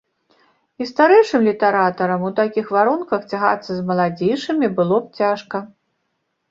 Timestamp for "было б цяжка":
4.81-5.57